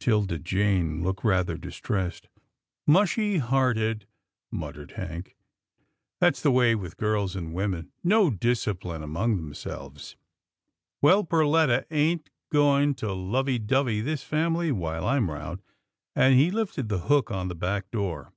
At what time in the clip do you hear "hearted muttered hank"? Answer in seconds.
3.38-5.36